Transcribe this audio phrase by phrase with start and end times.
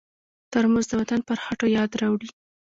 [0.51, 2.29] ترموز د وطن پر خټو یاد راوړي.